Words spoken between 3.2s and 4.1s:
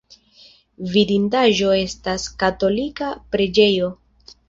preĝejo.